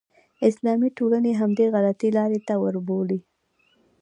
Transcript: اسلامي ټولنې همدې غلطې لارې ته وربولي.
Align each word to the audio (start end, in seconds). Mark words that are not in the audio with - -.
اسلامي 0.47 0.89
ټولنې 0.97 1.31
همدې 1.41 1.65
غلطې 1.73 2.09
لارې 2.17 2.39
ته 2.47 2.53
وربولي. 2.63 3.19